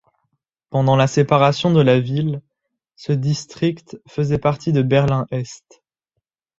Pendant 0.71 0.95
la 0.95 1.05
séparation 1.05 1.69
de 1.71 1.79
la 1.79 1.99
ville, 1.99 2.41
ce 2.95 3.11
district 3.11 3.97
faisait 4.07 4.39
partie 4.39 4.73
de 4.73 4.81
Berlin-Est. 4.81 5.83